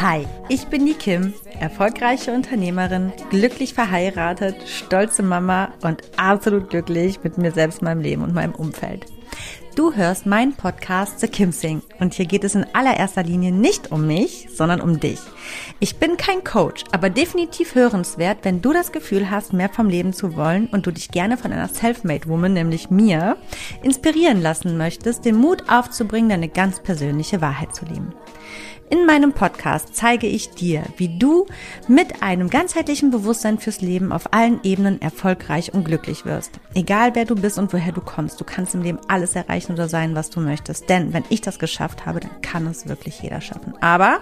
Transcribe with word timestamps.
Hi, 0.00 0.26
ich 0.48 0.66
bin 0.68 0.86
die 0.86 0.94
Kim, 0.94 1.34
erfolgreiche 1.58 2.32
Unternehmerin, 2.32 3.12
glücklich 3.30 3.74
verheiratet, 3.74 4.56
stolze 4.68 5.22
Mama 5.22 5.72
und 5.82 6.02
absolut 6.16 6.70
glücklich 6.70 7.22
mit 7.24 7.36
mir 7.36 7.50
selbst, 7.50 7.82
meinem 7.82 8.00
Leben 8.00 8.22
und 8.22 8.32
meinem 8.32 8.54
Umfeld. 8.54 9.06
Du 9.78 9.94
hörst 9.94 10.26
meinen 10.26 10.54
Podcast 10.54 11.20
The 11.20 11.28
Kim 11.28 11.52
Sing 11.52 11.82
und 12.00 12.12
hier 12.12 12.26
geht 12.26 12.42
es 12.42 12.56
in 12.56 12.66
allererster 12.72 13.22
Linie 13.22 13.52
nicht 13.52 13.92
um 13.92 14.08
mich, 14.08 14.48
sondern 14.52 14.80
um 14.80 14.98
dich. 14.98 15.20
Ich 15.78 15.98
bin 15.98 16.16
kein 16.16 16.42
Coach, 16.42 16.82
aber 16.90 17.10
definitiv 17.10 17.76
hörenswert, 17.76 18.38
wenn 18.42 18.60
du 18.60 18.72
das 18.72 18.90
Gefühl 18.90 19.30
hast, 19.30 19.52
mehr 19.52 19.68
vom 19.68 19.88
Leben 19.88 20.12
zu 20.12 20.34
wollen 20.34 20.66
und 20.66 20.88
du 20.88 20.90
dich 20.90 21.12
gerne 21.12 21.36
von 21.36 21.52
einer 21.52 21.68
Selfmade 21.68 22.28
Woman, 22.28 22.54
nämlich 22.54 22.90
mir, 22.90 23.36
inspirieren 23.84 24.42
lassen 24.42 24.76
möchtest, 24.76 25.24
den 25.24 25.36
Mut 25.36 25.70
aufzubringen, 25.70 26.30
deine 26.30 26.48
ganz 26.48 26.82
persönliche 26.82 27.40
Wahrheit 27.40 27.72
zu 27.72 27.84
leben. 27.84 28.12
In 28.90 29.04
meinem 29.04 29.34
Podcast 29.34 29.94
zeige 29.94 30.26
ich 30.26 30.48
dir, 30.50 30.82
wie 30.96 31.18
du 31.18 31.46
mit 31.88 32.22
einem 32.22 32.48
ganzheitlichen 32.48 33.10
Bewusstsein 33.10 33.58
fürs 33.58 33.82
Leben 33.82 34.12
auf 34.12 34.32
allen 34.32 34.60
Ebenen 34.62 35.02
erfolgreich 35.02 35.74
und 35.74 35.84
glücklich 35.84 36.24
wirst. 36.24 36.52
Egal 36.74 37.14
wer 37.14 37.26
du 37.26 37.34
bist 37.34 37.58
und 37.58 37.70
woher 37.74 37.92
du 37.92 38.00
kommst, 38.00 38.40
du 38.40 38.44
kannst 38.44 38.74
im 38.74 38.80
Leben 38.80 38.98
alles 39.06 39.36
erreichen 39.36 39.67
oder 39.70 39.88
sein, 39.88 40.14
was 40.14 40.30
du 40.30 40.40
möchtest. 40.40 40.88
Denn 40.88 41.12
wenn 41.12 41.24
ich 41.28 41.40
das 41.40 41.58
geschafft 41.58 42.06
habe, 42.06 42.20
dann 42.20 42.40
kann 42.42 42.66
es 42.66 42.88
wirklich 42.88 43.20
jeder 43.20 43.40
schaffen. 43.40 43.74
Aber 43.80 44.20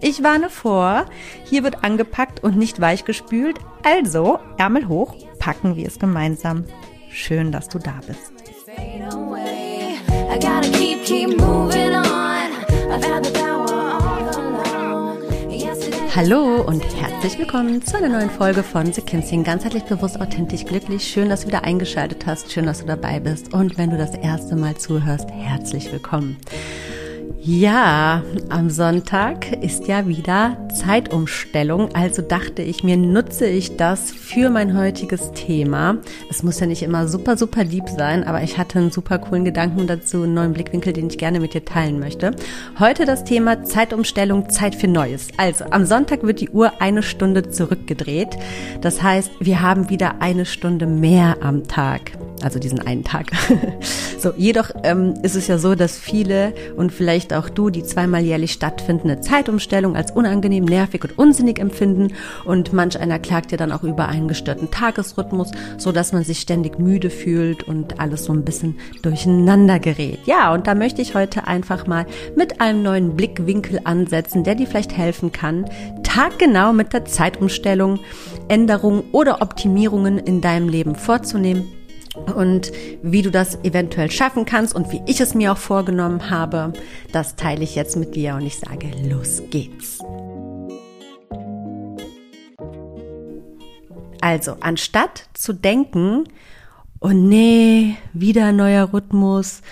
ich 0.00 0.22
warne 0.22 0.50
vor, 0.50 1.06
hier 1.44 1.64
wird 1.64 1.84
angepackt 1.84 2.42
und 2.42 2.56
nicht 2.56 2.80
weichgespült. 2.80 3.58
Also 3.82 4.38
Ärmel 4.58 4.88
hoch, 4.88 5.14
packen 5.38 5.76
wir 5.76 5.86
es 5.86 5.98
gemeinsam. 5.98 6.64
Schön, 7.10 7.52
dass 7.52 7.68
du 7.68 7.78
da 7.78 8.00
bist. 8.06 8.32
I 10.28 10.38
gotta 10.38 10.68
keep, 10.70 11.04
keep 11.04 11.36
Hallo 16.16 16.62
und 16.62 16.82
herzlich 16.98 17.38
willkommen 17.38 17.84
zu 17.84 17.98
einer 17.98 18.08
neuen 18.08 18.30
Folge 18.30 18.62
von 18.62 18.90
The 18.90 19.02
Kinsing. 19.02 19.44
Ganzheitlich 19.44 19.82
bewusst, 19.82 20.18
authentisch, 20.18 20.64
glücklich. 20.64 21.06
Schön, 21.06 21.28
dass 21.28 21.42
du 21.42 21.48
wieder 21.48 21.64
eingeschaltet 21.64 22.24
hast. 22.24 22.50
Schön, 22.50 22.64
dass 22.64 22.80
du 22.80 22.86
dabei 22.86 23.20
bist. 23.20 23.52
Und 23.52 23.76
wenn 23.76 23.90
du 23.90 23.98
das 23.98 24.14
erste 24.14 24.56
Mal 24.56 24.78
zuhörst, 24.78 25.30
herzlich 25.30 25.92
willkommen. 25.92 26.38
Ja, 27.48 28.24
am 28.48 28.70
Sonntag 28.70 29.62
ist 29.62 29.86
ja 29.86 30.08
wieder 30.08 30.56
Zeitumstellung, 30.74 31.94
also 31.94 32.20
dachte 32.20 32.62
ich 32.62 32.82
mir, 32.82 32.96
nutze 32.96 33.46
ich 33.46 33.76
das 33.76 34.10
für 34.10 34.50
mein 34.50 34.76
heutiges 34.76 35.30
Thema. 35.30 35.98
Es 36.28 36.42
muss 36.42 36.58
ja 36.58 36.66
nicht 36.66 36.82
immer 36.82 37.06
super, 37.06 37.36
super 37.36 37.62
lieb 37.62 37.88
sein, 37.88 38.24
aber 38.24 38.42
ich 38.42 38.58
hatte 38.58 38.80
einen 38.80 38.90
super 38.90 39.20
coolen 39.20 39.44
Gedanken 39.44 39.86
dazu, 39.86 40.24
einen 40.24 40.34
neuen 40.34 40.54
Blickwinkel, 40.54 40.92
den 40.92 41.06
ich 41.06 41.18
gerne 41.18 41.38
mit 41.38 41.54
dir 41.54 41.64
teilen 41.64 42.00
möchte. 42.00 42.32
Heute 42.80 43.04
das 43.04 43.22
Thema 43.22 43.62
Zeitumstellung, 43.62 44.50
Zeit 44.50 44.74
für 44.74 44.88
Neues. 44.88 45.28
Also, 45.36 45.66
am 45.70 45.86
Sonntag 45.86 46.24
wird 46.24 46.40
die 46.40 46.50
Uhr 46.50 46.72
eine 46.80 47.04
Stunde 47.04 47.48
zurückgedreht. 47.48 48.36
Das 48.80 49.04
heißt, 49.04 49.30
wir 49.38 49.62
haben 49.62 49.88
wieder 49.88 50.20
eine 50.20 50.46
Stunde 50.46 50.88
mehr 50.88 51.36
am 51.42 51.68
Tag 51.68 52.10
also 52.46 52.60
diesen 52.60 52.78
einen 52.78 53.02
Tag. 53.02 53.26
so, 54.20 54.32
jedoch 54.36 54.70
ähm, 54.84 55.14
ist 55.22 55.34
es 55.34 55.48
ja 55.48 55.58
so, 55.58 55.74
dass 55.74 55.98
viele 55.98 56.54
und 56.76 56.92
vielleicht 56.92 57.34
auch 57.34 57.48
du 57.48 57.70
die 57.70 57.82
zweimal 57.82 58.22
jährlich 58.22 58.52
stattfindende 58.52 59.20
Zeitumstellung 59.20 59.96
als 59.96 60.12
unangenehm, 60.12 60.64
nervig 60.64 61.02
und 61.02 61.18
unsinnig 61.18 61.58
empfinden 61.58 62.12
und 62.44 62.72
manch 62.72 63.00
einer 63.00 63.18
klagt 63.18 63.50
ja 63.50 63.58
dann 63.58 63.72
auch 63.72 63.82
über 63.82 64.06
einen 64.06 64.28
gestörten 64.28 64.70
Tagesrhythmus, 64.70 65.50
so 65.76 65.90
dass 65.90 66.12
man 66.12 66.22
sich 66.22 66.38
ständig 66.38 66.78
müde 66.78 67.10
fühlt 67.10 67.64
und 67.64 67.98
alles 67.98 68.26
so 68.26 68.32
ein 68.32 68.44
bisschen 68.44 68.78
durcheinander 69.02 69.80
gerät. 69.80 70.20
Ja, 70.24 70.54
und 70.54 70.68
da 70.68 70.76
möchte 70.76 71.02
ich 71.02 71.16
heute 71.16 71.48
einfach 71.48 71.88
mal 71.88 72.06
mit 72.36 72.60
einem 72.60 72.84
neuen 72.84 73.16
Blickwinkel 73.16 73.80
ansetzen, 73.82 74.44
der 74.44 74.54
dir 74.54 74.68
vielleicht 74.68 74.96
helfen 74.96 75.32
kann, 75.32 75.64
taggenau 76.04 76.72
mit 76.72 76.92
der 76.92 77.06
Zeitumstellung 77.06 77.98
Änderungen 78.46 79.02
oder 79.10 79.42
Optimierungen 79.42 80.18
in 80.18 80.40
deinem 80.40 80.68
Leben 80.68 80.94
vorzunehmen 80.94 81.64
und 82.34 82.72
wie 83.02 83.22
du 83.22 83.30
das 83.30 83.62
eventuell 83.64 84.10
schaffen 84.10 84.44
kannst 84.44 84.74
und 84.74 84.92
wie 84.92 85.02
ich 85.06 85.20
es 85.20 85.34
mir 85.34 85.52
auch 85.52 85.58
vorgenommen 85.58 86.30
habe, 86.30 86.72
das 87.12 87.36
teile 87.36 87.62
ich 87.62 87.74
jetzt 87.74 87.96
mit 87.96 88.14
dir 88.14 88.34
und 88.34 88.46
ich 88.46 88.58
sage, 88.58 88.90
los 89.08 89.42
geht's. 89.50 90.00
Also, 94.20 94.56
anstatt 94.60 95.28
zu 95.34 95.52
denken, 95.52 96.24
oh 97.00 97.10
nee, 97.10 97.96
wieder 98.12 98.50
neuer 98.52 98.92
Rhythmus, 98.92 99.62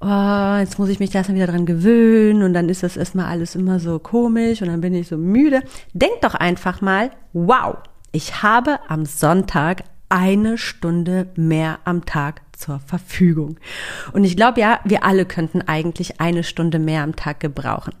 oh, 0.00 0.56
jetzt 0.58 0.78
muss 0.78 0.88
ich 0.88 1.00
mich 1.00 1.14
erstmal 1.14 1.36
wieder 1.36 1.48
dran 1.48 1.66
gewöhnen 1.66 2.42
und 2.42 2.54
dann 2.54 2.68
ist 2.68 2.82
das 2.82 2.96
erstmal 2.96 3.26
alles 3.26 3.54
immer 3.54 3.80
so 3.80 3.98
komisch 3.98 4.62
und 4.62 4.68
dann 4.68 4.80
bin 4.80 4.94
ich 4.94 5.08
so 5.08 5.16
müde. 5.16 5.62
Denk 5.92 6.20
doch 6.22 6.34
einfach 6.34 6.80
mal, 6.80 7.10
wow, 7.32 7.76
ich 8.12 8.42
habe 8.42 8.78
am 8.88 9.04
Sonntag 9.04 9.84
eine 10.08 10.58
Stunde 10.58 11.28
mehr 11.36 11.80
am 11.84 12.06
Tag 12.06 12.42
zur 12.56 12.80
Verfügung. 12.80 13.58
Und 14.12 14.24
ich 14.24 14.36
glaube 14.36 14.60
ja, 14.60 14.80
wir 14.84 15.04
alle 15.04 15.26
könnten 15.26 15.62
eigentlich 15.62 16.20
eine 16.20 16.44
Stunde 16.44 16.78
mehr 16.78 17.02
am 17.02 17.16
Tag 17.16 17.40
gebrauchen. 17.40 17.94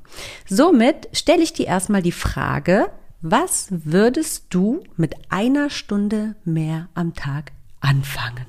Somit 0.46 1.08
stelle 1.12 1.42
ich 1.42 1.52
dir 1.52 1.66
erstmal 1.66 2.02
die 2.02 2.12
Frage, 2.12 2.90
was 3.20 3.68
würdest 3.70 4.46
du 4.50 4.84
mit 4.96 5.14
einer 5.28 5.70
Stunde 5.70 6.36
mehr 6.44 6.88
am 6.94 7.14
Tag 7.14 7.52
anfangen? 7.80 8.46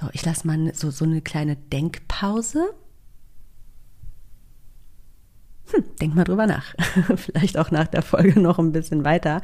So, 0.00 0.08
ich 0.12 0.24
lasse 0.24 0.46
mal 0.46 0.72
so, 0.74 0.90
so 0.90 1.04
eine 1.04 1.20
kleine 1.20 1.56
Denkpause. 1.56 2.74
Hm, 5.70 5.84
denk 6.00 6.14
mal 6.14 6.24
drüber 6.24 6.46
nach. 6.46 6.74
Vielleicht 7.16 7.56
auch 7.56 7.70
nach 7.70 7.86
der 7.86 8.02
Folge 8.02 8.40
noch 8.40 8.58
ein 8.58 8.72
bisschen 8.72 9.04
weiter. 9.04 9.40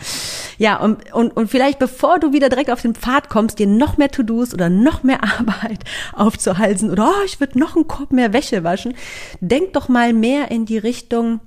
Ja, 0.59 0.81
und, 0.81 1.13
und, 1.13 1.31
und 1.37 1.49
vielleicht 1.49 1.79
bevor 1.79 2.19
du 2.19 2.33
wieder 2.33 2.49
direkt 2.49 2.71
auf 2.71 2.83
den 2.83 2.95
Pfad 2.95 3.29
kommst, 3.31 3.59
dir 3.61 3.69
noch 3.69 3.97
mehr 3.97 4.11
To-Dos 4.11 4.53
oder 4.53 4.69
noch 4.69 5.03
mehr 5.05 5.23
Arbeit 5.39 5.85
aufzuhalsen 6.13 6.91
oder 6.91 7.09
oh, 7.09 7.25
ich 7.25 7.41
würde 7.41 7.59
noch 7.59 7.77
einen 7.77 7.87
Korb 7.87 8.13
mehr 8.13 8.33
Wäsche 8.33 8.65
waschen, 8.65 8.95
denk 9.41 9.73
doch 9.73 9.89
mal 9.89 10.13
mehr 10.13 10.51
in 10.51 10.67
die 10.67 10.79
Richtung, 10.79 11.41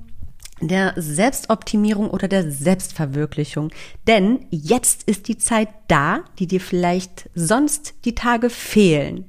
der 0.62 0.94
Selbstoptimierung 0.96 2.10
oder 2.10 2.28
der 2.28 2.52
Selbstverwirklichung. 2.52 3.72
Denn 4.08 4.46
jetzt 4.52 5.04
ist 5.04 5.28
die 5.28 5.38
Zeit 5.38 5.70
da, 5.92 6.24
die 6.40 6.48
dir 6.48 6.62
vielleicht 6.62 7.30
sonst 7.36 7.96
die 8.06 8.16
Tage 8.16 8.50
fehlen. 8.50 9.26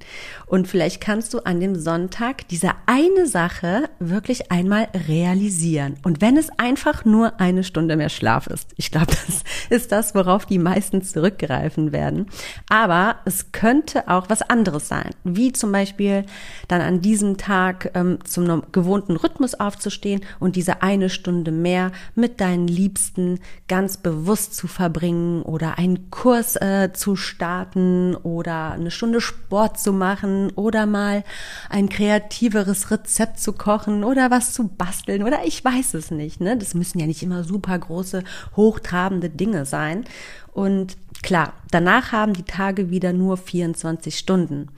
Und 0.47 0.69
vielleicht 0.69 1.01
kannst 1.01 1.35
du 1.35 1.41
an 1.41 1.59
dem 1.59 1.75
Sonntag 1.75 2.47
diese 2.49 2.71
eine 2.87 3.27
Sache 3.27 3.89
wirklich 3.99 4.53
einmal 4.53 4.87
realisieren. 5.09 5.97
Und 6.05 6.21
wenn 6.21 6.37
es 6.37 6.51
einfach 6.59 7.05
nur 7.05 7.41
eine 7.41 7.65
Stunde 7.65 7.97
mehr 7.97 8.11
Schlaf 8.11 8.47
ist. 8.47 8.69
Ich 8.77 8.91
glaube, 8.91 9.07
das 9.27 9.43
ist 9.71 9.91
das, 9.91 10.15
worauf 10.15 10.47
die 10.47 10.59
meisten 10.59 11.03
zurückgreifen 11.03 11.91
werden. 11.91 12.27
Aber 12.69 13.17
es 13.25 13.51
könnte 13.51 14.09
auch 14.09 14.29
was 14.29 14.43
anderes 14.43 14.87
sein. 14.87 15.11
Wie 15.25 15.53
zum 15.53 15.73
Beispiel 15.73 16.27
dann 16.69 16.81
an 16.81 17.01
diesem 17.01 17.39
Tag 17.39 17.91
ähm, 17.95 18.19
zum 18.25 18.63
gewohnten 18.71 19.17
Rhythmus 19.17 19.55
aufzustehen 19.55 20.21
und 20.39 20.55
diese 20.55 20.83
eine 20.83 21.11
Stunde 21.11 21.51
mehr 21.51 21.91
mit 22.15 22.41
deinen 22.41 22.69
Liebsten 22.69 23.41
ganz 23.69 23.97
bewusst 23.97 24.55
zu 24.55 24.69
verbringen 24.69 25.43
oder 25.43 25.79
einen 25.79 26.11
Kurs 26.11 26.52
äh, 26.57 26.93
zu 26.93 27.17
starten 27.17 28.15
oder 28.15 28.73
eine 28.73 28.91
Stunde 28.91 29.21
Sport 29.21 29.79
zu 29.79 29.93
machen 29.93 30.51
oder 30.55 30.87
mal 30.87 31.25
ein 31.69 31.89
kreativeres 31.89 32.91
Rezept 32.91 33.41
zu 33.41 33.53
kochen 33.53 34.05
oder 34.05 34.31
was 34.31 34.53
zu 34.53 34.69
basteln 34.69 35.23
oder 35.23 35.45
ich 35.45 35.65
weiß 35.65 35.95
es 35.95 36.11
nicht. 36.11 36.41
Ne? 36.41 36.57
Das 36.57 36.75
müssen 36.75 36.99
ja 36.99 37.07
nicht 37.07 37.23
immer 37.23 37.45
super 37.45 37.79
große, 37.79 38.25
hochtrabende 38.57 39.31
Dinge 39.31 39.65
sein. 39.65 40.05
Und 40.53 40.97
klar, 41.23 41.55
danach 41.71 42.13
haben 42.13 42.35
die 42.35 42.45
Tage 42.45 42.91
wieder 42.91 43.13
nur 43.13 43.37
24 43.37 44.19
Stunden. 44.19 44.69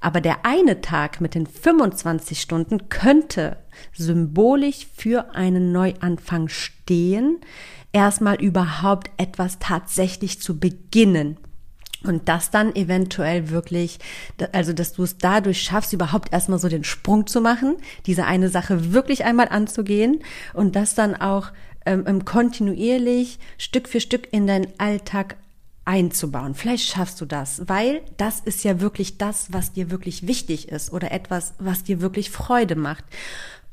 Aber 0.00 0.20
der 0.20 0.44
eine 0.44 0.80
Tag 0.80 1.20
mit 1.20 1.36
den 1.36 1.46
25 1.46 2.40
Stunden 2.40 2.88
könnte 2.88 3.58
symbolisch 3.92 4.88
für 4.96 5.34
einen 5.34 5.70
Neuanfang 5.70 6.48
stehen, 6.48 7.38
erstmal 7.92 8.36
überhaupt 8.36 9.10
etwas 9.16 9.58
tatsächlich 9.58 10.40
zu 10.40 10.58
beginnen. 10.58 11.36
Und 12.04 12.28
das 12.28 12.50
dann 12.50 12.74
eventuell 12.74 13.50
wirklich, 13.50 13.98
also 14.50 14.72
dass 14.72 14.92
du 14.92 15.04
es 15.04 15.18
dadurch 15.18 15.62
schaffst, 15.62 15.92
überhaupt 15.92 16.32
erstmal 16.32 16.58
so 16.58 16.68
den 16.68 16.82
Sprung 16.82 17.28
zu 17.28 17.40
machen, 17.40 17.76
diese 18.06 18.24
eine 18.24 18.48
Sache 18.48 18.92
wirklich 18.92 19.24
einmal 19.24 19.48
anzugehen 19.48 20.20
und 20.52 20.74
das 20.74 20.96
dann 20.96 21.14
auch 21.14 21.52
ähm, 21.86 22.24
kontinuierlich 22.24 23.38
Stück 23.56 23.88
für 23.88 24.00
Stück 24.00 24.32
in 24.32 24.48
deinen 24.48 24.68
Alltag 24.78 25.36
einzubauen. 25.84 26.54
Vielleicht 26.54 26.88
schaffst 26.88 27.20
du 27.20 27.24
das, 27.24 27.62
weil 27.68 28.02
das 28.16 28.40
ist 28.40 28.62
ja 28.64 28.80
wirklich 28.80 29.18
das, 29.18 29.52
was 29.52 29.72
dir 29.72 29.90
wirklich 29.90 30.26
wichtig 30.26 30.68
ist 30.68 30.92
oder 30.92 31.10
etwas, 31.10 31.54
was 31.58 31.82
dir 31.82 32.00
wirklich 32.00 32.30
Freude 32.30 32.76
macht. 32.76 33.04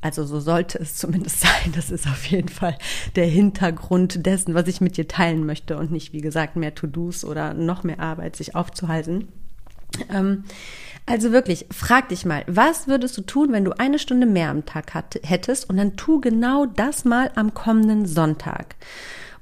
Also 0.02 0.24
so 0.24 0.40
sollte 0.40 0.78
es 0.78 0.96
zumindest 0.96 1.40
sein. 1.42 1.72
Das 1.74 1.90
ist 1.90 2.06
auf 2.06 2.24
jeden 2.26 2.48
Fall 2.48 2.76
der 3.16 3.26
Hintergrund 3.26 4.24
dessen, 4.26 4.54
was 4.54 4.68
ich 4.68 4.80
mit 4.80 4.96
dir 4.96 5.08
teilen 5.08 5.46
möchte 5.46 5.76
und 5.76 5.90
nicht, 5.90 6.12
wie 6.12 6.20
gesagt, 6.20 6.56
mehr 6.56 6.74
To-Dos 6.74 7.24
oder 7.24 7.54
noch 7.54 7.84
mehr 7.84 8.00
Arbeit 8.00 8.36
sich 8.36 8.54
aufzuhalten. 8.54 9.28
Ähm, 10.08 10.44
also 11.06 11.32
wirklich, 11.32 11.66
frag 11.72 12.08
dich 12.10 12.24
mal, 12.24 12.44
was 12.46 12.86
würdest 12.86 13.16
du 13.16 13.22
tun, 13.22 13.52
wenn 13.52 13.64
du 13.64 13.72
eine 13.78 13.98
Stunde 13.98 14.26
mehr 14.26 14.50
am 14.50 14.64
Tag 14.64 14.94
hat, 14.94 15.18
hättest 15.22 15.68
und 15.68 15.76
dann 15.76 15.96
tu 15.96 16.20
genau 16.20 16.66
das 16.66 17.04
mal 17.04 17.30
am 17.34 17.52
kommenden 17.52 18.06
Sonntag 18.06 18.76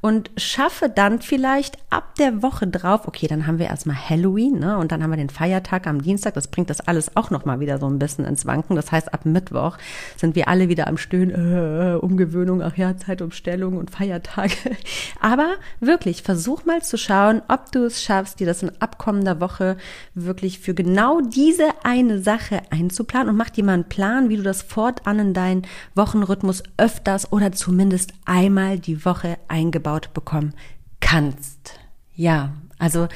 und 0.01 0.31
schaffe 0.37 0.89
dann 0.89 1.21
vielleicht 1.21 1.77
ab 1.91 2.15
der 2.17 2.43
Woche 2.43 2.69
drauf, 2.69 3.09
okay, 3.09 3.27
dann 3.27 3.47
haben 3.47 3.59
wir 3.59 3.67
erstmal 3.67 3.97
Halloween, 3.97 4.59
ne, 4.61 4.79
und 4.79 4.93
dann 4.93 5.03
haben 5.03 5.11
wir 5.11 5.17
den 5.17 5.31
Feiertag 5.31 5.87
am 5.89 6.03
Dienstag, 6.03 6.35
das 6.35 6.49
bringt 6.49 6.71
das 6.71 6.81
alles 6.81 7.17
auch 7.17 7.31
nochmal 7.31 7.59
wieder 7.59 7.79
so 7.79 7.89
ein 7.89 7.99
bisschen 7.99 8.25
ins 8.25 8.47
Wanken. 8.47 8.77
Das 8.77 8.93
heißt, 8.93 9.13
ab 9.13 9.27
Mittwoch 9.27 9.77
sind 10.17 10.37
wir 10.37 10.49
alle 10.49 10.69
wieder 10.69 10.87
am 10.87 10.99
Stöhnen, 10.99 11.31
äh, 11.31 11.97
Umgewöhnung, 11.97 12.63
ach 12.63 12.77
ja, 12.77 12.97
Zeitumstellung 12.97 13.77
und 13.77 13.91
Feiertage. 13.91 14.55
Aber 15.21 15.55
wirklich, 15.81 16.23
versuch 16.23 16.65
mal 16.65 16.83
zu 16.83 16.97
schauen, 16.97 17.43
ob 17.49 17.73
du 17.73 17.85
es 17.85 18.03
schaffst, 18.03 18.39
dir 18.39 18.47
das 18.47 18.63
in 18.63 18.71
abkommender 18.81 19.41
Woche 19.41 19.77
wirklich 20.15 20.61
für 20.61 20.75
genau 20.75 21.21
diese 21.21 21.69
eine 21.83 22.21
Sache 22.21 22.63
einzuplanen 22.71 23.31
und 23.31 23.37
mach 23.37 23.51
dir 23.51 23.65
mal 23.65 23.73
einen 23.73 23.89
Plan, 23.89 24.29
wie 24.29 24.37
du 24.37 24.43
das 24.43 24.63
fortan 24.63 25.19
in 25.19 25.35
deinen 25.35 25.63
Wochenrhythmus 25.97 26.63
öfters 26.77 27.33
oder 27.33 27.51
zumindest 27.51 28.13
einmal 28.25 28.79
die 28.79 29.05
Woche 29.05 29.39
eingebaut 29.49 29.88
eingebaut 29.89 30.13
bekommen 30.15 30.55
kannst. 31.01 31.79
Ja, 32.15 32.53
also 32.79 33.09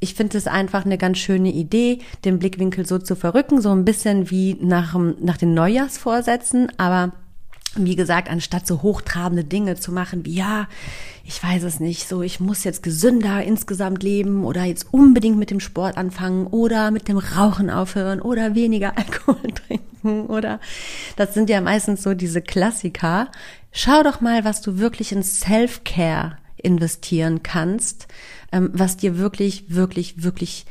ich 0.00 0.14
finde 0.14 0.36
es 0.38 0.46
einfach 0.46 0.84
eine 0.84 0.98
ganz 0.98 1.18
schöne 1.18 1.52
Idee, 1.52 2.00
den 2.24 2.38
Blickwinkel 2.38 2.86
so 2.86 2.98
zu 2.98 3.14
verrücken, 3.14 3.60
so 3.60 3.70
ein 3.70 3.84
bisschen 3.84 4.30
wie 4.30 4.56
nach, 4.60 4.96
nach 5.20 5.36
den 5.36 5.54
Neujahrsvorsätzen, 5.54 6.72
aber 6.78 7.12
wie 7.74 7.96
gesagt, 7.96 8.28
anstatt 8.28 8.66
so 8.66 8.82
hochtrabende 8.82 9.44
Dinge 9.44 9.76
zu 9.76 9.92
machen, 9.92 10.26
wie 10.26 10.34
ja, 10.34 10.68
ich 11.24 11.42
weiß 11.42 11.62
es 11.62 11.80
nicht, 11.80 12.06
so 12.06 12.20
ich 12.20 12.38
muss 12.38 12.64
jetzt 12.64 12.82
gesünder 12.82 13.42
insgesamt 13.42 14.02
leben 14.02 14.44
oder 14.44 14.64
jetzt 14.64 14.92
unbedingt 14.92 15.38
mit 15.38 15.50
dem 15.50 15.60
Sport 15.60 15.96
anfangen 15.96 16.46
oder 16.48 16.90
mit 16.90 17.08
dem 17.08 17.16
Rauchen 17.16 17.70
aufhören 17.70 18.20
oder 18.20 18.54
weniger 18.54 18.92
Alkohol 18.98 19.52
trinken 19.52 20.26
oder 20.26 20.60
das 21.16 21.32
sind 21.32 21.48
ja 21.48 21.60
meistens 21.62 22.02
so 22.02 22.12
diese 22.12 22.42
Klassiker, 22.42 23.30
Schau 23.72 24.02
doch 24.02 24.20
mal, 24.20 24.44
was 24.44 24.60
du 24.60 24.78
wirklich 24.78 25.12
in 25.12 25.22
Self-Care 25.22 26.36
investieren 26.56 27.42
kannst, 27.42 28.06
ähm, 28.52 28.70
was 28.74 28.98
dir 28.98 29.16
wirklich, 29.16 29.74
wirklich, 29.74 30.22
wirklich 30.22 30.66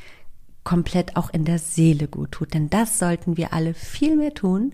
komplett 0.63 1.17
auch 1.17 1.31
in 1.31 1.43
der 1.43 1.57
Seele 1.57 2.07
gut 2.07 2.31
tut. 2.31 2.53
Denn 2.53 2.69
das 2.69 2.99
sollten 2.99 3.37
wir 3.37 3.53
alle 3.53 3.73
viel 3.73 4.15
mehr 4.15 4.33
tun. 4.33 4.73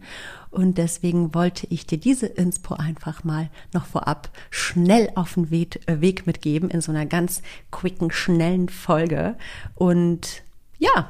Und 0.52 0.78
deswegen 0.78 1.34
wollte 1.34 1.68
ich 1.70 1.86
dir 1.86 1.98
diese 1.98 2.26
Inspo 2.26 2.74
einfach 2.76 3.24
mal 3.24 3.50
noch 3.74 3.86
vorab 3.86 4.30
schnell 4.50 5.10
auf 5.16 5.36
den 5.36 5.50
Weg, 5.50 5.80
äh, 5.88 6.02
Weg 6.02 6.28
mitgeben 6.28 6.70
in 6.70 6.82
so 6.82 6.92
einer 6.92 7.06
ganz 7.06 7.42
quicken, 7.72 8.12
schnellen 8.12 8.68
Folge. 8.68 9.38
Und 9.76 10.44
ja, 10.78 11.10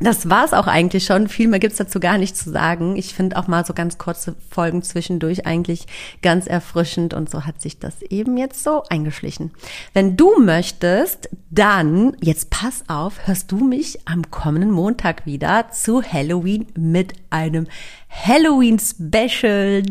das 0.00 0.28
war's 0.30 0.52
auch 0.52 0.66
eigentlich 0.66 1.04
schon. 1.04 1.28
Viel 1.28 1.48
mehr 1.48 1.60
gibt's 1.60 1.76
dazu 1.76 2.00
gar 2.00 2.18
nicht 2.18 2.36
zu 2.36 2.50
sagen. 2.50 2.96
Ich 2.96 3.14
finde 3.14 3.36
auch 3.36 3.46
mal 3.46 3.64
so 3.64 3.74
ganz 3.74 3.98
kurze 3.98 4.34
Folgen 4.50 4.82
zwischendurch 4.82 5.46
eigentlich 5.46 5.86
ganz 6.22 6.46
erfrischend 6.46 7.14
und 7.14 7.30
so 7.30 7.44
hat 7.44 7.60
sich 7.60 7.78
das 7.78 8.02
eben 8.02 8.36
jetzt 8.36 8.64
so 8.64 8.82
eingeschlichen. 8.88 9.50
Wenn 9.92 10.16
du 10.16 10.38
möchtest, 10.40 11.28
dann, 11.50 12.16
jetzt 12.20 12.50
pass 12.50 12.84
auf, 12.88 13.26
hörst 13.26 13.52
du 13.52 13.58
mich 13.58 14.06
am 14.06 14.30
kommenden 14.30 14.70
Montag 14.70 15.26
wieder 15.26 15.70
zu 15.70 16.02
Halloween 16.02 16.66
mit 16.76 17.12
einem 17.28 17.66
Halloween 18.08 18.78
Special. 18.78 19.82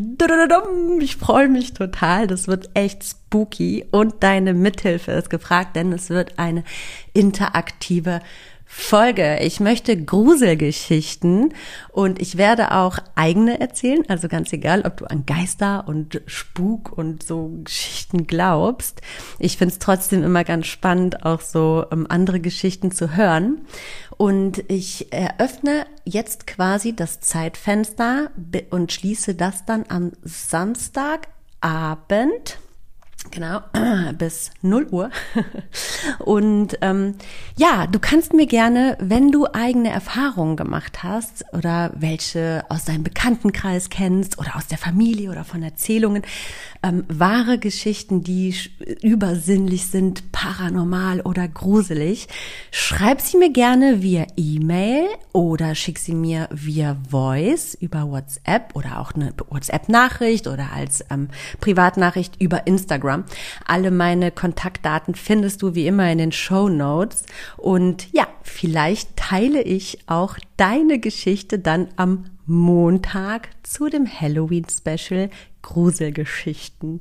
Ich 1.00 1.16
freue 1.16 1.48
mich 1.48 1.74
total. 1.74 2.28
Das 2.28 2.48
wird 2.48 2.70
echt 2.74 3.04
spooky 3.04 3.86
und 3.92 4.24
deine 4.24 4.54
Mithilfe 4.54 5.12
ist 5.12 5.30
gefragt, 5.30 5.76
denn 5.76 5.94
es 5.94 6.10
wird 6.10 6.38
eine 6.38 6.64
interaktive 7.14 8.22
Folge. 8.72 9.40
Ich 9.40 9.60
möchte 9.60 9.98
Gruselgeschichten 9.98 11.56
und 11.92 12.22
ich 12.22 12.38
werde 12.38 12.76
auch 12.76 13.00
eigene 13.16 13.60
erzählen, 13.60 14.04
also 14.08 14.28
ganz 14.28 14.54
egal, 14.54 14.84
ob 14.86 14.98
du 14.98 15.06
an 15.06 15.26
Geister 15.26 15.88
und 15.88 16.22
Spuk 16.28 16.96
und 16.96 17.24
so 17.24 17.48
Geschichten 17.64 18.28
glaubst. 18.28 19.02
Ich 19.40 19.58
finde 19.58 19.74
es 19.74 19.80
trotzdem 19.80 20.22
immer 20.22 20.44
ganz 20.44 20.68
spannend, 20.68 21.26
auch 21.26 21.42
so 21.42 21.84
ähm, 21.92 22.06
andere 22.10 22.40
Geschichten 22.40 22.92
zu 22.92 23.16
hören. 23.16 23.62
Und 24.18 24.64
ich 24.68 25.12
eröffne 25.12 25.88
jetzt 26.06 26.46
quasi 26.46 26.96
das 26.96 27.22
Zeitfenster 27.22 28.30
und 28.70 28.92
schließe 28.92 29.34
das 29.34 29.66
dann 29.66 29.86
am 29.90 30.12
Samstagabend 30.22 32.60
Genau, 33.32 33.60
bis 34.18 34.52
0 34.62 34.88
Uhr. 34.92 35.10
Und 36.20 36.78
ähm, 36.82 37.16
ja, 37.58 37.86
du 37.86 38.00
kannst 38.00 38.34
mir 38.34 38.48
gerne, 38.48 38.98
wenn 39.00 39.32
du 39.32 39.46
eigene 39.46 39.90
Erfahrungen 39.90 40.56
gemacht 40.56 41.04
hast 41.04 41.44
oder 41.54 41.92
welche 41.96 42.64
aus 42.70 42.86
deinem 42.86 43.04
Bekanntenkreis 43.04 43.90
kennst 43.90 44.40
oder 44.40 44.56
aus 44.56 44.68
der 44.68 44.78
Familie 44.78 45.30
oder 45.32 45.44
von 45.44 45.62
Erzählungen, 45.62 46.24
ähm, 46.82 47.04
wahre 47.10 47.60
Geschichten, 47.60 48.24
die 48.24 48.56
übersinnlich 49.02 49.88
sind, 49.88 50.32
paranormal 50.32 51.20
oder 51.22 51.46
gruselig, 51.48 52.30
schreib 52.72 53.20
sie 53.20 53.38
mir 53.38 53.52
gerne 53.52 54.02
via 54.02 54.28
E-Mail 54.38 55.06
oder 55.34 55.76
schick 55.76 56.00
sie 56.00 56.16
mir 56.16 56.48
via 56.52 56.96
Voice 57.10 57.76
über 57.76 58.10
WhatsApp 58.10 58.76
oder 58.76 59.00
auch 59.00 59.12
eine 59.14 59.34
WhatsApp-Nachricht 59.50 60.48
oder 60.48 60.72
als 60.74 61.04
ähm, 61.10 61.28
Privatnachricht 61.60 62.42
über 62.42 62.66
Instagram. 62.66 63.09
Instagram. 63.10 63.26
Alle 63.66 63.92
meine 63.92 64.32
Kontaktdaten 64.32 65.16
findest 65.16 65.62
du 65.62 65.76
wie 65.76 65.88
immer 65.88 66.12
in 66.12 66.18
den 66.18 66.32
Show 66.32 66.70
Notes. 66.70 67.24
Und 67.58 68.12
ja, 68.14 68.28
vielleicht 68.44 69.16
teile 69.16 69.62
ich 69.62 70.00
auch 70.08 70.38
deine 70.58 71.00
Geschichte 71.00 71.60
dann 71.60 71.90
am 71.96 72.26
Montag 72.46 73.50
zu 73.64 73.90
dem 73.90 74.08
Halloween 74.08 74.66
Special 74.70 75.30
Gruselgeschichten. 75.62 77.00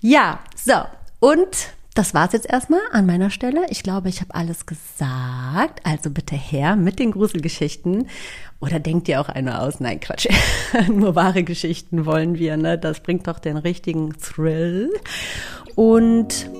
Ja, 0.00 0.40
so. 0.54 0.74
Und 1.18 1.74
das 1.96 2.12
war's 2.12 2.32
jetzt 2.34 2.48
erstmal 2.48 2.80
an 2.92 3.06
meiner 3.06 3.30
Stelle. 3.30 3.66
Ich 3.70 3.82
glaube, 3.82 4.10
ich 4.10 4.20
habe 4.20 4.34
alles 4.34 4.66
gesagt. 4.66 5.80
Also 5.82 6.10
bitte 6.10 6.36
her 6.36 6.76
mit 6.76 6.98
den 6.98 7.10
Gruselgeschichten. 7.10 8.08
Oder 8.60 8.80
denkt 8.80 9.08
ihr 9.08 9.18
auch 9.18 9.30
eine 9.30 9.62
aus? 9.62 9.80
Nein, 9.80 9.98
Quatsch. 9.98 10.28
Nur 10.92 11.14
wahre 11.14 11.42
Geschichten 11.42 12.04
wollen 12.04 12.38
wir, 12.38 12.58
ne? 12.58 12.76
Das 12.76 13.00
bringt 13.00 13.26
doch 13.26 13.38
den 13.38 13.56
richtigen 13.56 14.12
Thrill. 14.18 14.92
Und 15.74 16.50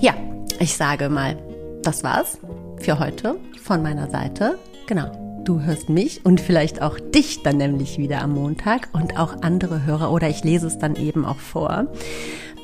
ja, 0.00 0.14
ich 0.58 0.76
sage 0.78 1.10
mal, 1.10 1.36
das 1.82 2.02
war's 2.02 2.38
für 2.78 2.98
heute 2.98 3.36
von 3.62 3.82
meiner 3.82 4.08
Seite. 4.08 4.58
Genau. 4.86 5.20
Du 5.44 5.60
hörst 5.60 5.90
mich 5.90 6.24
und 6.24 6.40
vielleicht 6.40 6.80
auch 6.80 6.98
dich 6.98 7.42
dann 7.42 7.58
nämlich 7.58 7.98
wieder 7.98 8.22
am 8.22 8.32
Montag 8.32 8.88
und 8.94 9.18
auch 9.18 9.42
andere 9.42 9.84
Hörer 9.84 10.10
oder 10.10 10.30
ich 10.30 10.42
lese 10.42 10.66
es 10.66 10.78
dann 10.78 10.96
eben 10.96 11.26
auch 11.26 11.36
vor. 11.36 11.86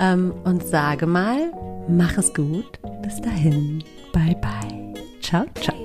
Ähm, 0.01 0.33
und 0.45 0.67
sage 0.67 1.07
mal, 1.07 1.53
Mach 1.91 2.17
es 2.19 2.33
gut. 2.33 2.79
Bis 3.03 3.21
dahin. 3.21 3.83
Bye 4.13 4.37
bye. 4.41 4.95
Ciao, 5.21 5.45
ciao. 5.61 5.77